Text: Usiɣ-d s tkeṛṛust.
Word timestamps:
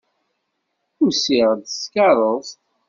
Usiɣ-d 1.05 1.63
s 1.73 1.75
tkeṛṛust. 1.83 2.59